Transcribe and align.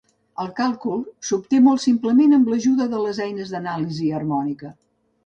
El 0.43 0.47
càlcul 0.59 1.01
s'obté 1.27 1.59
molt 1.65 1.83
simplement 1.83 2.33
amb 2.37 2.49
l'ajuda 2.53 2.87
de 2.95 3.03
les 3.05 3.21
eines 3.27 3.53
de 3.53 3.57
l'anàlisi 3.57 4.09
harmònica. 4.21 4.73